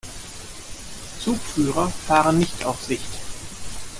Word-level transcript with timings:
Zugführer 1.19 1.87
fahren 1.87 2.39
nicht 2.39 2.65
auf 2.65 2.81
Sicht. 2.81 3.05